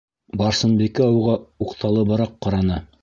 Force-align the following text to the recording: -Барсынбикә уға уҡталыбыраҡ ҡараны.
-Барсынбикә 0.41 1.09
уға 1.17 1.35
уҡталыбыраҡ 1.67 2.35
ҡараны. 2.47 2.81